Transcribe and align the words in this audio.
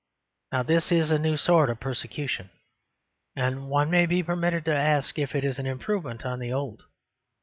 Now 0.51 0.63
this 0.63 0.91
is 0.91 1.11
a 1.11 1.19
new 1.19 1.37
sort 1.37 1.69
of 1.69 1.79
persecution; 1.79 2.49
and 3.35 3.69
one 3.69 3.91
may 3.91 4.07
be 4.07 4.23
permitted 4.23 4.65
to 4.65 4.75
ask 4.75 5.19
if 5.19 5.35
it 5.35 5.43
is 5.43 5.59
an 5.59 5.67
improvement 5.67 6.25
on 6.25 6.39
the 6.39 6.51
old. 6.51 6.81